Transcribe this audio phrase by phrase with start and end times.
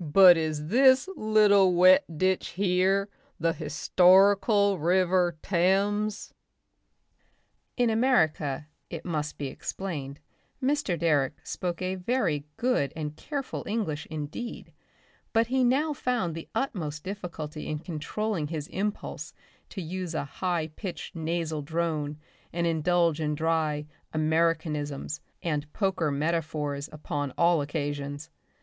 [0.00, 6.32] But is this little wet ditch here the Historical River Thames?"
[7.76, 10.18] In America, it must be explained,
[10.62, 10.98] Mr.
[10.98, 14.72] Direck spoke a very good and careful English indeed,
[15.34, 19.34] but he now found the utmost difficulty in controlling his impulse
[19.68, 22.16] to use a high pitched nasal drone
[22.50, 23.84] and indulge in dry
[24.14, 28.30] "Americanisms" and poker metaphors upon all occasions.